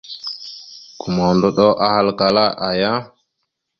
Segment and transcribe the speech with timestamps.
[1.01, 2.91] Gomohəndoɗo ahalkala: aaya?